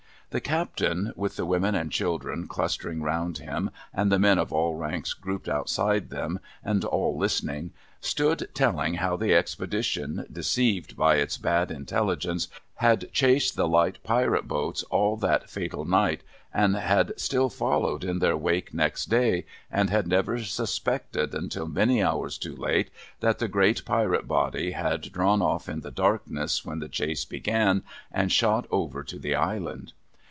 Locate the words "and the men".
3.93-4.37